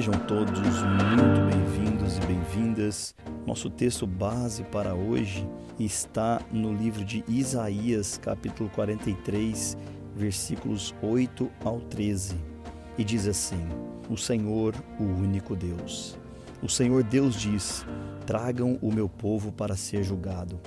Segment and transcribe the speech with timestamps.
[0.00, 3.14] Sejam todos muito bem-vindos e bem-vindas.
[3.46, 5.46] Nosso texto base para hoje
[5.78, 9.76] está no livro de Isaías, capítulo 43,
[10.16, 12.34] versículos 8 ao 13.
[12.96, 13.60] E diz assim:
[14.08, 16.18] O Senhor, o único Deus.
[16.62, 17.84] O Senhor Deus diz:
[18.24, 20.58] Tragam o meu povo para ser julgado.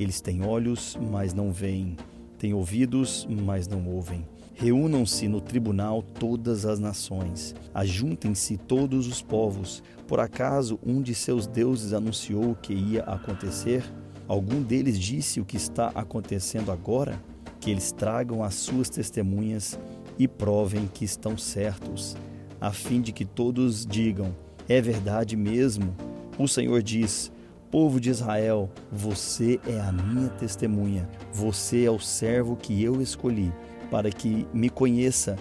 [0.00, 1.96] Eles têm olhos, mas não veem,
[2.38, 4.26] têm ouvidos, mas não ouvem
[4.60, 9.82] Reúnam-se no tribunal todas as nações, ajuntem-se todos os povos.
[10.06, 13.82] Por acaso um de seus deuses anunciou o que ia acontecer?
[14.28, 17.18] Algum deles disse o que está acontecendo agora?
[17.58, 19.78] Que eles tragam as suas testemunhas
[20.18, 22.14] e provem que estão certos,
[22.60, 24.36] a fim de que todos digam:
[24.68, 25.96] é verdade mesmo.
[26.38, 27.32] O Senhor diz:
[27.70, 33.50] Povo de Israel, você é a minha testemunha, você é o servo que eu escolhi
[33.90, 35.36] para que me conheça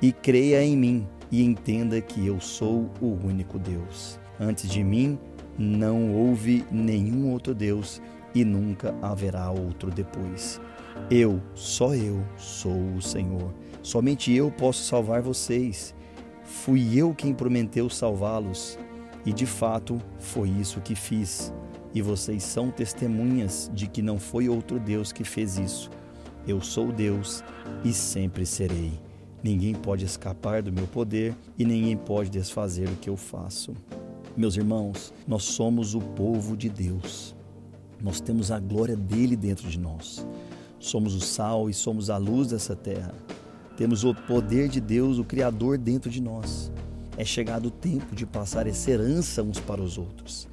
[0.00, 4.18] e creia em mim e entenda que eu sou o único Deus.
[4.38, 5.18] Antes de mim
[5.58, 8.00] não houve nenhum outro Deus
[8.34, 10.60] e nunca haverá outro depois.
[11.10, 13.52] Eu, só eu, sou o Senhor.
[13.82, 15.94] Somente eu posso salvar vocês.
[16.44, 18.78] Fui eu quem prometeu salvá-los
[19.24, 21.52] e de fato foi isso que fiz.
[21.92, 25.90] E vocês são testemunhas de que não foi outro Deus que fez isso.
[26.50, 27.44] Eu sou Deus
[27.84, 28.90] e sempre serei.
[29.40, 33.72] Ninguém pode escapar do meu poder e ninguém pode desfazer o que eu faço.
[34.36, 37.36] Meus irmãos, nós somos o povo de Deus.
[38.02, 40.26] Nós temos a glória dele dentro de nós.
[40.80, 43.14] Somos o sal e somos a luz dessa terra.
[43.76, 46.72] Temos o poder de Deus, o Criador, dentro de nós.
[47.16, 50.48] É chegado o tempo de passar essa herança uns para os outros.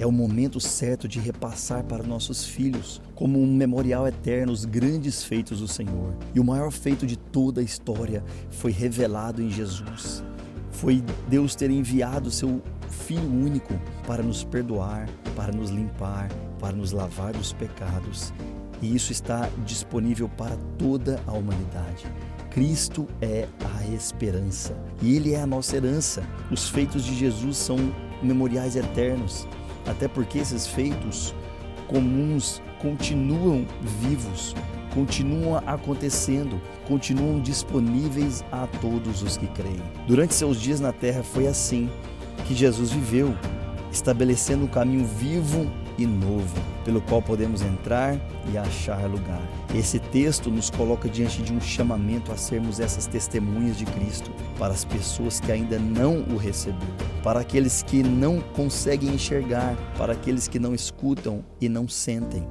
[0.00, 5.22] É o momento certo de repassar para nossos filhos, como um memorial eterno, os grandes
[5.22, 6.16] feitos do Senhor.
[6.34, 10.24] E o maior feito de toda a história foi revelado em Jesus.
[10.70, 16.92] Foi Deus ter enviado seu Filho único para nos perdoar, para nos limpar, para nos
[16.92, 18.32] lavar dos pecados.
[18.80, 22.06] E isso está disponível para toda a humanidade.
[22.50, 23.46] Cristo é
[23.76, 26.22] a esperança e Ele é a nossa herança.
[26.50, 27.76] Os feitos de Jesus são
[28.22, 29.46] memoriais eternos
[29.90, 31.34] até porque esses feitos
[31.88, 33.66] comuns continuam
[34.00, 34.54] vivos,
[34.94, 39.82] continuam acontecendo, continuam disponíveis a todos os que creem.
[40.06, 41.90] Durante seus dias na terra foi assim
[42.46, 43.34] que Jesus viveu,
[43.92, 45.70] estabelecendo um caminho vivo
[46.00, 48.18] e novo, pelo qual podemos entrar
[48.50, 49.42] e achar lugar.
[49.74, 54.72] Esse texto nos coloca diante de um chamamento a sermos essas testemunhas de Cristo para
[54.72, 56.80] as pessoas que ainda não o receberam,
[57.22, 62.46] para aqueles que não conseguem enxergar, para aqueles que não escutam e não sentem.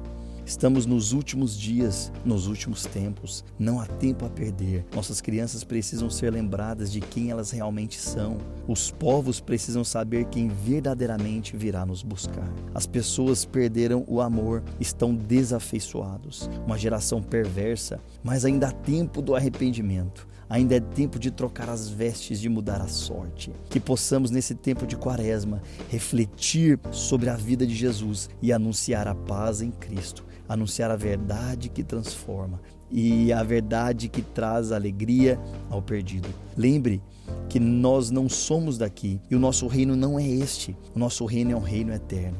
[0.50, 3.44] Estamos nos últimos dias, nos últimos tempos.
[3.56, 4.84] Não há tempo a perder.
[4.92, 8.36] Nossas crianças precisam ser lembradas de quem elas realmente são.
[8.66, 12.52] Os povos precisam saber quem verdadeiramente virá nos buscar.
[12.74, 16.50] As pessoas perderam o amor, estão desafeiçoados.
[16.66, 20.26] Uma geração perversa, mas ainda há tempo do arrependimento.
[20.48, 23.52] Ainda é tempo de trocar as vestes, de mudar a sorte.
[23.68, 29.14] Que possamos, nesse tempo de quaresma, refletir sobre a vida de Jesus e anunciar a
[29.14, 35.38] paz em Cristo anunciar a verdade que transforma e a verdade que traz alegria
[35.70, 36.28] ao perdido.
[36.56, 37.00] Lembre
[37.48, 40.76] que nós não somos daqui e o nosso reino não é este.
[40.92, 42.36] O nosso reino é um reino eterno.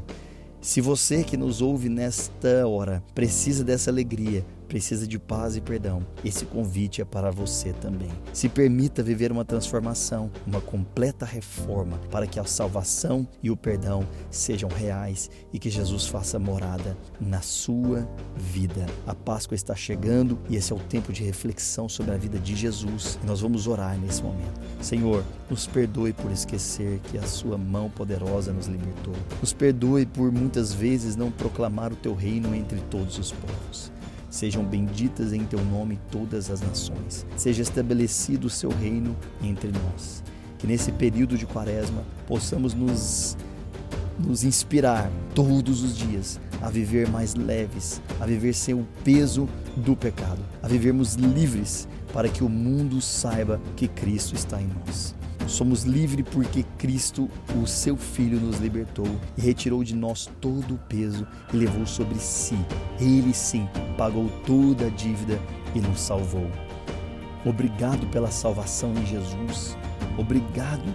[0.61, 6.07] Se você que nos ouve nesta hora precisa dessa alegria, precisa de paz e perdão,
[6.25, 8.09] esse convite é para você também.
[8.33, 14.07] Se permita viver uma transformação, uma completa reforma, para que a salvação e o perdão
[14.31, 18.87] sejam reais e que Jesus faça morada na sua vida.
[19.09, 22.55] A Páscoa está chegando e esse é o tempo de reflexão sobre a vida de
[22.55, 23.19] Jesus.
[23.27, 24.61] nós vamos orar nesse momento.
[24.81, 29.15] Senhor, nos perdoe por esquecer que a sua mão poderosa nos libertou.
[29.41, 33.91] Nos perdoe por muitas vezes não proclamar o teu reino entre todos os povos.
[34.31, 37.27] Sejam benditas em teu nome todas as nações.
[37.37, 40.23] Seja estabelecido o seu reino entre nós.
[40.57, 43.37] Que nesse período de quaresma possamos nos,
[44.19, 49.97] nos inspirar todos os dias a viver mais leves, a viver sem o peso do
[49.97, 55.15] pecado, a vivermos livres para que o mundo saiba que Cristo está em nós.
[55.49, 57.29] Somos livres porque Cristo,
[57.61, 62.21] o seu Filho, nos libertou e retirou de nós todo o peso e levou sobre
[62.21, 62.55] si.
[63.01, 63.67] Ele sim
[64.01, 65.39] pagou toda a dívida
[65.75, 66.51] e nos salvou.
[67.45, 69.77] Obrigado pela salvação em Jesus.
[70.17, 70.95] Obrigado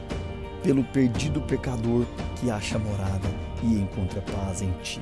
[0.63, 2.03] pelo perdido pecador
[2.35, 3.29] que acha morada
[3.61, 4.99] e encontra paz em ti.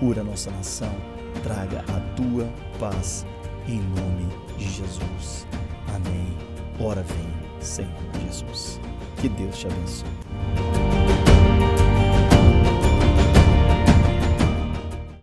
[0.00, 0.94] Cura nossa nação,
[1.42, 2.50] traga a tua
[2.80, 3.26] paz
[3.68, 4.26] em nome
[4.56, 5.46] de Jesus.
[5.94, 6.34] Amém.
[6.80, 7.28] Ora vem,
[7.60, 7.92] Senhor
[8.24, 8.80] Jesus.
[9.18, 10.21] Que Deus te abençoe.